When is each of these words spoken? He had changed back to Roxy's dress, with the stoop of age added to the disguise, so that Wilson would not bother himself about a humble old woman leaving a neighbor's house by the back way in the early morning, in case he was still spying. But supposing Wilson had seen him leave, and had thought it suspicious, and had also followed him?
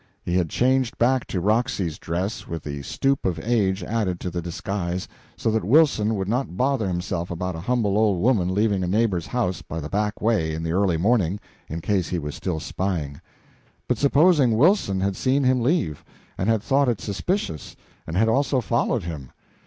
He 0.23 0.35
had 0.35 0.49
changed 0.49 0.97
back 0.97 1.27
to 1.27 1.39
Roxy's 1.39 1.99
dress, 1.99 2.47
with 2.47 2.63
the 2.63 2.81
stoop 2.81 3.23
of 3.23 3.37
age 3.43 3.83
added 3.83 4.19
to 4.21 4.31
the 4.31 4.41
disguise, 4.41 5.07
so 5.37 5.51
that 5.51 5.63
Wilson 5.63 6.15
would 6.15 6.27
not 6.27 6.57
bother 6.57 6.87
himself 6.87 7.29
about 7.29 7.55
a 7.55 7.59
humble 7.59 7.95
old 7.99 8.19
woman 8.19 8.51
leaving 8.51 8.83
a 8.83 8.87
neighbor's 8.87 9.27
house 9.27 9.61
by 9.61 9.79
the 9.79 9.89
back 9.91 10.19
way 10.19 10.55
in 10.55 10.63
the 10.63 10.71
early 10.71 10.97
morning, 10.97 11.39
in 11.69 11.81
case 11.81 12.09
he 12.09 12.17
was 12.17 12.33
still 12.33 12.59
spying. 12.59 13.21
But 13.87 13.99
supposing 13.99 14.57
Wilson 14.57 14.99
had 15.01 15.15
seen 15.15 15.43
him 15.43 15.61
leave, 15.61 16.03
and 16.35 16.49
had 16.49 16.63
thought 16.63 16.89
it 16.89 16.99
suspicious, 16.99 17.75
and 18.07 18.17
had 18.17 18.27
also 18.27 18.59
followed 18.59 19.03
him? 19.03 19.29